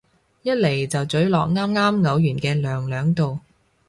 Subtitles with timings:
[0.41, 3.39] 一嚟就咀落啱啱嘔完嘅娘娘度